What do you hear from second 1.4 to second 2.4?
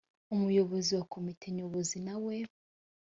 nyobozi na we